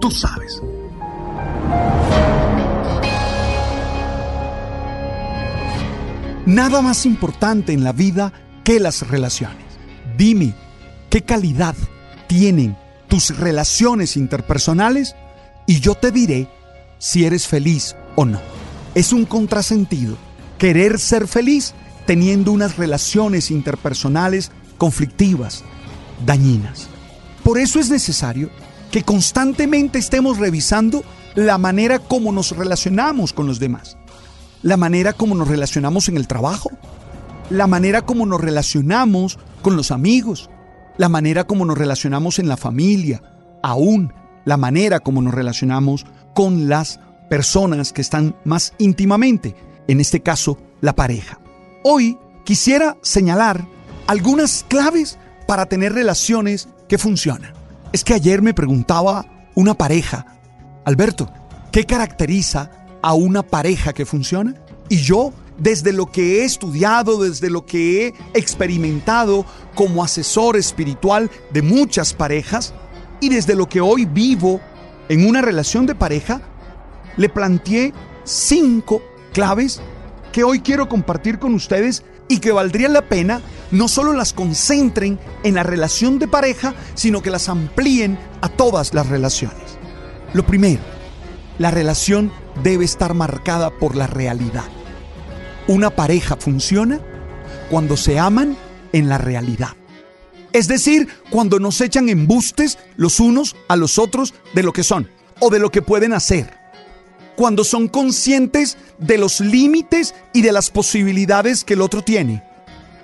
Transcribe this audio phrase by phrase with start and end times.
[0.00, 0.62] Tú sabes.
[6.46, 8.32] Nada más importante en la vida
[8.64, 9.64] que las relaciones.
[10.16, 10.54] Dime,
[11.10, 11.76] ¿qué calidad
[12.26, 12.76] tienen
[13.08, 15.14] tus relaciones interpersonales?
[15.66, 16.48] Y yo te diré
[16.98, 18.40] si eres feliz o no.
[18.94, 20.16] Es un contrasentido
[20.58, 21.74] querer ser feliz
[22.06, 25.62] teniendo unas relaciones interpersonales conflictivas,
[26.24, 26.88] dañinas.
[27.44, 28.50] Por eso es necesario
[28.90, 33.96] que constantemente estemos revisando la manera como nos relacionamos con los demás,
[34.62, 36.70] la manera como nos relacionamos en el trabajo,
[37.50, 40.50] la manera como nos relacionamos con los amigos,
[40.96, 43.22] la manera como nos relacionamos en la familia,
[43.62, 44.12] aún
[44.44, 49.54] la manera como nos relacionamos con las personas que están más íntimamente,
[49.86, 51.38] en este caso la pareja.
[51.84, 53.64] Hoy quisiera señalar
[54.06, 57.59] algunas claves para tener relaciones que funcionan.
[57.92, 60.26] Es que ayer me preguntaba una pareja,
[60.84, 61.28] Alberto,
[61.72, 62.70] ¿qué caracteriza
[63.02, 64.54] a una pareja que funciona?
[64.88, 71.30] Y yo, desde lo que he estudiado, desde lo que he experimentado como asesor espiritual
[71.52, 72.74] de muchas parejas,
[73.20, 74.60] y desde lo que hoy vivo
[75.08, 76.40] en una relación de pareja,
[77.16, 77.92] le planteé
[78.24, 79.02] cinco
[79.32, 79.80] claves
[80.32, 85.18] que hoy quiero compartir con ustedes y que valdría la pena no solo las concentren
[85.42, 89.78] en la relación de pareja, sino que las amplíen a todas las relaciones.
[90.32, 90.82] Lo primero,
[91.58, 92.32] la relación
[92.62, 94.64] debe estar marcada por la realidad.
[95.68, 97.00] Una pareja funciona
[97.70, 98.56] cuando se aman
[98.92, 99.70] en la realidad.
[100.52, 105.08] Es decir, cuando nos echan embustes los unos a los otros de lo que son
[105.38, 106.58] o de lo que pueden hacer.
[107.36, 112.42] Cuando son conscientes de los límites y de las posibilidades que el otro tiene.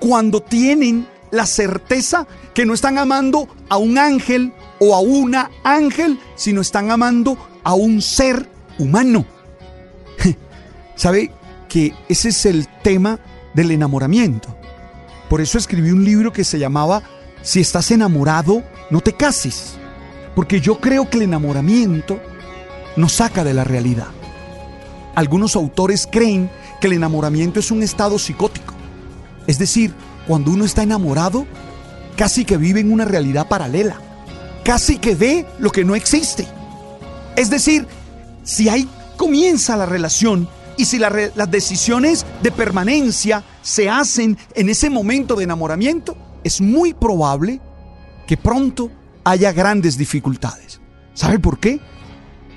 [0.00, 6.18] Cuando tienen la certeza que no están amando a un ángel o a una ángel,
[6.36, 8.48] sino están amando a un ser
[8.78, 9.24] humano.
[10.96, 11.32] ¿Sabe
[11.68, 13.18] que ese es el tema
[13.54, 14.54] del enamoramiento?
[15.28, 17.02] Por eso escribí un libro que se llamaba
[17.42, 19.74] Si estás enamorado, no te cases.
[20.34, 22.20] Porque yo creo que el enamoramiento
[22.96, 24.08] nos saca de la realidad.
[25.14, 26.50] Algunos autores creen
[26.80, 28.67] que el enamoramiento es un estado psicótico.
[29.48, 29.94] Es decir,
[30.28, 31.46] cuando uno está enamorado,
[32.16, 33.96] casi que vive en una realidad paralela.
[34.62, 36.46] Casi que ve lo que no existe.
[37.34, 37.86] Es decir,
[38.44, 44.90] si ahí comienza la relación y si las decisiones de permanencia se hacen en ese
[44.90, 47.60] momento de enamoramiento, es muy probable
[48.26, 48.90] que pronto
[49.24, 50.80] haya grandes dificultades.
[51.14, 51.80] ¿Sabe por qué?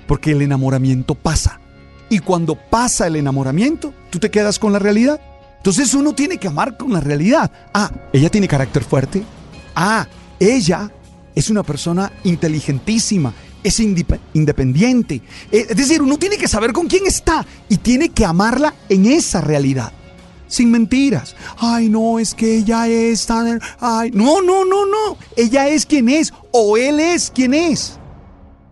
[0.08, 1.62] Porque el enamoramiento pasa.
[2.10, 5.22] Y cuando pasa el enamoramiento, tú te quedas con la realidad.
[5.62, 7.52] Entonces uno tiene que amar con la realidad.
[7.72, 9.22] Ah, ella tiene carácter fuerte.
[9.76, 10.08] Ah,
[10.40, 10.92] ella
[11.36, 13.32] es una persona inteligentísima,
[13.64, 15.22] es independiente.
[15.52, 19.06] Eh, es decir, uno tiene que saber con quién está y tiene que amarla en
[19.06, 19.94] esa realidad.
[20.48, 21.36] Sin mentiras.
[21.60, 23.62] Ay, no, es que ella es tan...
[23.80, 25.16] Ay, no, no, no, no.
[25.38, 28.00] Ella es quien es o él es quien es.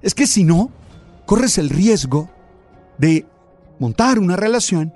[0.02, 0.72] Es que si no,
[1.28, 2.32] corres el riesgo
[2.98, 3.28] de
[3.78, 4.92] montar una relación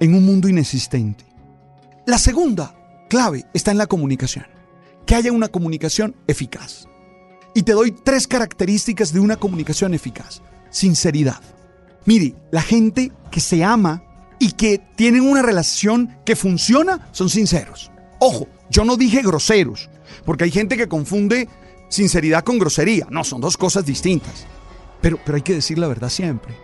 [0.00, 1.24] en un mundo inexistente.
[2.06, 2.74] La segunda
[3.08, 4.46] clave está en la comunicación.
[5.06, 6.86] Que haya una comunicación eficaz.
[7.54, 10.42] Y te doy tres características de una comunicación eficaz.
[10.70, 11.40] sinceridad.
[12.04, 14.02] Mire, la gente que se ama
[14.38, 17.90] y que tienen una relación que funciona son sinceros.
[18.18, 19.88] Ojo, yo no dije groseros,
[20.24, 21.48] porque hay gente que confunde
[21.88, 23.06] sinceridad con grosería.
[23.10, 24.46] No, son dos cosas distintas.
[25.00, 26.54] Pero, pero hay que decir la verdad siempre.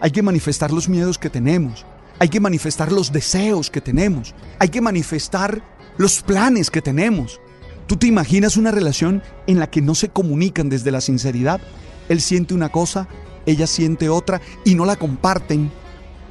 [0.00, 1.84] Hay que manifestar los miedos que tenemos.
[2.18, 4.34] Hay que manifestar los deseos que tenemos.
[4.58, 5.62] Hay que manifestar
[5.98, 7.40] los planes que tenemos.
[7.86, 11.60] ¿Tú te imaginas una relación en la que no se comunican desde la sinceridad?
[12.08, 13.06] Él siente una cosa,
[13.44, 15.70] ella siente otra y no la comparten.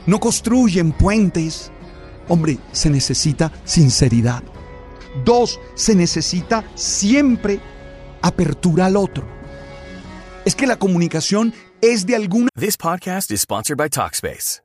[0.06, 1.72] No construyen puentes.
[2.28, 4.44] Hombre, se necesita sinceridad.
[5.24, 7.60] Dos, se necesita siempre
[8.22, 9.26] apertura al otro.
[10.44, 12.50] Es que la comunicación es de alguna...
[12.58, 14.65] This podcast is sponsored by Talkspace.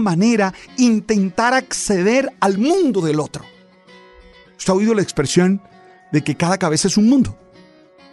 [0.00, 3.44] manera intentar acceder al mundo del otro.
[4.58, 5.62] ¿Usted ha oído la expresión
[6.10, 7.38] de que cada cabeza es un mundo?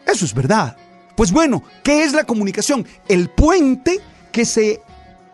[0.06, 0.78] Eso es verdad.
[1.16, 2.86] Pues bueno, ¿qué es la comunicación?
[3.08, 4.00] El puente
[4.32, 4.82] que se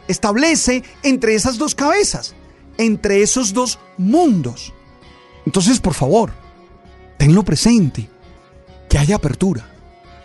[0.07, 2.33] establece entre esas dos cabezas,
[2.77, 4.73] entre esos dos mundos.
[5.45, 6.31] Entonces, por favor,
[7.17, 8.09] tenlo presente,
[8.87, 9.69] que haya apertura.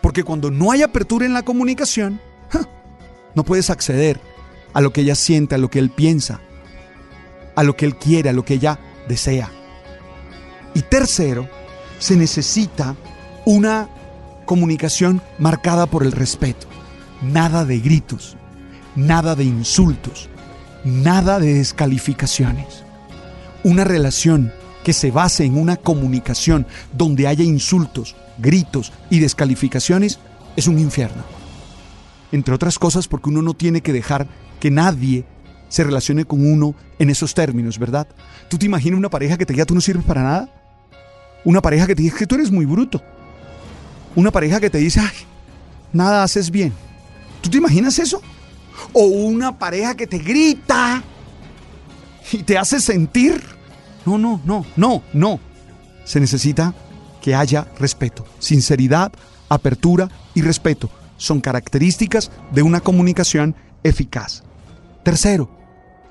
[0.01, 2.21] Porque cuando no hay apertura en la comunicación,
[3.35, 4.21] no puedes acceder
[4.73, 6.41] a lo que ella siente, a lo que él piensa,
[7.55, 8.79] a lo que él quiere, a lo que ella
[9.09, 9.51] desea.
[10.75, 11.49] Y tercero,
[11.99, 12.97] se necesita
[13.45, 13.89] una
[14.45, 16.67] comunicación marcada por el respeto.
[17.23, 18.37] Nada de gritos,
[18.97, 20.29] nada de insultos,
[20.85, 22.85] nada de descalificaciones.
[23.65, 24.53] Una relación
[24.83, 30.19] que se base en una comunicación donde haya insultos, gritos y descalificaciones
[30.57, 31.23] es un infierno.
[32.33, 34.27] Entre otras cosas porque uno no tiene que dejar
[34.63, 35.25] que nadie
[35.69, 38.07] se relacione con uno en esos términos, ¿verdad?
[38.49, 40.49] ¿Tú te imaginas una pareja que te diga tú no sirves para nada?
[41.45, 43.03] Una pareja que te dice que tú eres muy bruto.
[44.15, 45.27] Una pareja que te dice, ay,
[45.93, 46.73] nada haces bien.
[47.41, 48.23] ¿Tú te imaginas eso?
[48.93, 51.03] O una pareja que te grita
[52.31, 53.43] y te hace sentir.
[54.07, 55.41] No, no, no, no, no.
[56.05, 56.73] Se necesita
[57.21, 59.11] que haya respeto, sinceridad,
[59.49, 60.89] apertura y respeto.
[61.17, 64.45] Son características de una comunicación eficaz.
[65.03, 65.51] Tercero,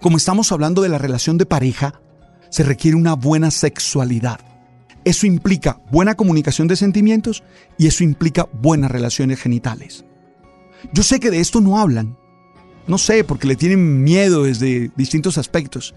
[0.01, 2.01] como estamos hablando de la relación de pareja,
[2.49, 4.39] se requiere una buena sexualidad.
[5.05, 7.43] Eso implica buena comunicación de sentimientos
[7.77, 10.05] y eso implica buenas relaciones genitales.
[10.93, 12.17] Yo sé que de esto no hablan.
[12.87, 15.95] No sé, porque le tienen miedo desde distintos aspectos.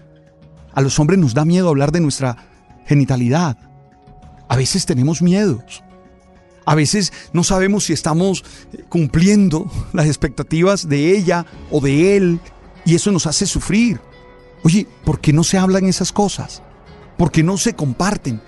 [0.73, 2.37] A los hombres nos da miedo hablar de nuestra
[2.85, 3.57] genitalidad.
[4.47, 5.83] A veces tenemos miedos.
[6.65, 8.43] A veces no sabemos si estamos
[8.89, 12.39] cumpliendo las expectativas de ella o de él
[12.85, 13.99] y eso nos hace sufrir.
[14.63, 16.61] Oye, ¿por qué no se hablan esas cosas?
[17.17, 18.41] ¿Por qué no se comparten?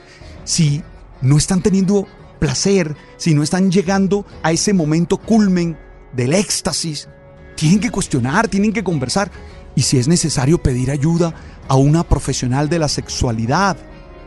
[0.44, 0.84] Si
[1.22, 2.08] no están teniendo
[2.40, 5.78] placer, si no están llegando a ese momento culmen
[6.14, 7.10] del éxtasis,
[7.56, 9.32] tienen que cuestionar, tienen que conversar
[9.76, 11.34] y si es necesario pedir ayuda
[11.68, 13.78] a una profesional de la sexualidad,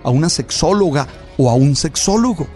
[0.02, 1.06] a una sexóloga
[1.38, 2.46] o a un sexólogo.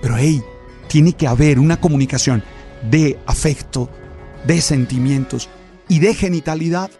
[0.00, 0.42] Pero hey,
[0.88, 2.42] tiene que haber una comunicación
[2.90, 3.88] de afecto,
[4.46, 5.48] de sentimientos
[5.92, 6.90] y de genitalidad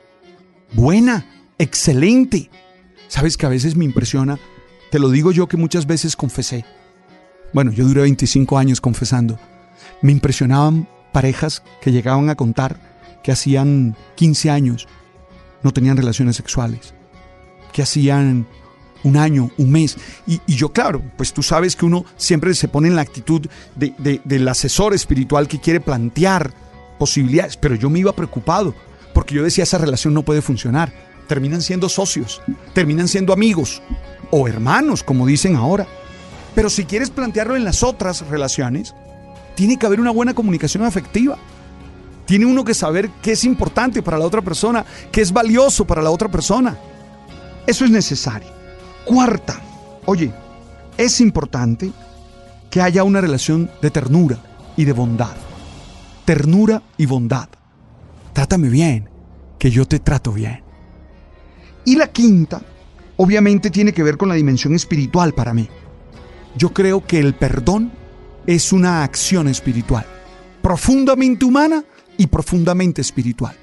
[0.75, 1.25] buena,
[1.56, 2.50] excelente.
[3.08, 4.38] Sabes que a veces me impresiona,
[4.90, 6.66] te lo digo yo que muchas veces confesé.
[7.54, 9.38] Bueno, yo duré 25 años confesando.
[10.02, 12.78] Me impresionaban parejas que llegaban a contar
[13.25, 14.87] que hacían 15 años
[15.62, 16.92] no tenían relaciones sexuales,
[17.72, 18.46] que hacían
[19.04, 19.96] un año, un mes.
[20.26, 23.94] Y, yo, claro, pues tú sabes que uno siempre se pone en la actitud de,
[23.96, 26.52] de, del asesor espiritual que quiere plantear
[27.02, 28.76] posibilidades, pero yo me iba preocupado,
[29.12, 30.92] porque yo decía, esa relación no puede funcionar.
[31.26, 32.40] Terminan siendo socios,
[32.75, 33.82] terminan siendo amigos
[34.30, 35.85] o hermanos, como dicen ahora.
[36.54, 38.94] Pero si quieres plantearlo en las otras relaciones,
[39.56, 41.38] tiene que haber una buena comunicación afectiva.
[42.25, 46.02] Tiene uno que saber qué es importante para la otra persona, qué es valioso para
[46.02, 46.78] la otra persona.
[47.66, 48.49] Eso es necesario.
[49.04, 49.61] Cuarta,
[50.04, 50.32] oye,
[50.97, 51.90] es importante
[52.71, 54.38] que haya una relación de ternura
[54.76, 55.35] y de bondad.
[56.25, 57.49] Ternura y bondad.
[58.33, 59.09] Trátame bien,
[59.59, 60.62] que yo te trato bien.
[61.85, 62.62] Y la quinta,
[63.17, 65.69] obviamente tiene que ver con la dimensión espiritual para mí.
[66.57, 67.93] Yo creo que el perdón
[68.47, 70.07] es una acción espiritual,
[70.62, 71.85] profundamente humana
[72.17, 73.57] y profundamente espiritual.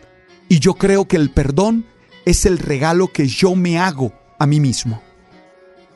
[0.48, 1.86] Y yo creo que el perdón
[2.26, 5.02] es el regalo que yo me hago a mí mismo.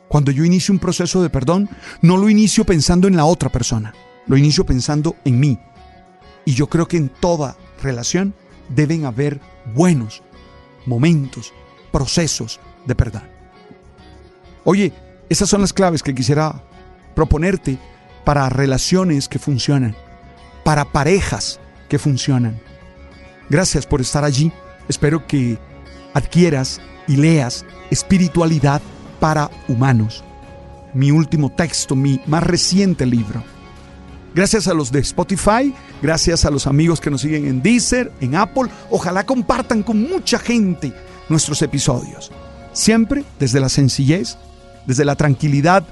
[0.08, 1.68] Cuando yo inicio un proceso de perdón,
[2.00, 3.92] no lo inicio pensando en la otra persona,
[4.26, 5.58] lo inicio pensando en mí.
[6.44, 8.34] Y yo creo que en toda relación
[8.68, 9.40] deben haber
[9.74, 10.22] buenos
[10.86, 11.52] momentos,
[11.92, 13.22] procesos de perdón.
[14.64, 14.92] Oye,
[15.28, 16.62] esas son las claves que quisiera
[17.14, 17.78] proponerte
[18.24, 19.94] para relaciones que funcionan,
[20.64, 22.60] para parejas que funcionan.
[23.50, 24.52] Gracias por estar allí.
[24.88, 25.58] Espero que
[26.14, 28.80] adquieras y leas Espiritualidad
[29.20, 30.24] para Humanos,
[30.94, 33.42] mi último texto, mi más reciente libro.
[34.34, 35.72] Gracias a los de Spotify,
[36.02, 38.64] gracias a los amigos que nos siguen en Deezer, en Apple.
[38.90, 40.92] Ojalá compartan con mucha gente
[41.28, 42.32] nuestros episodios.
[42.72, 44.36] Siempre desde la sencillez,
[44.86, 45.84] desde la tranquilidad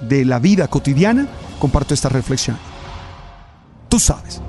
[0.00, 1.26] de la vida cotidiana,
[1.58, 2.56] comparto esta reflexión.
[3.88, 4.40] Tú sabes.